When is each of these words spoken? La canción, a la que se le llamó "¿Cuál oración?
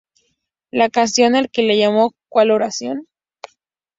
La 0.71 0.89
canción, 0.89 1.35
a 1.35 1.41
la 1.43 1.47
que 1.47 1.61
se 1.61 1.67
le 1.67 1.77
llamó 1.77 2.13
"¿Cuál 2.27 2.49
oración? 2.49 3.07